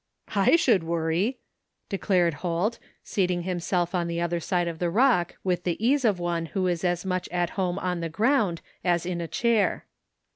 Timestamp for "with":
5.43-5.63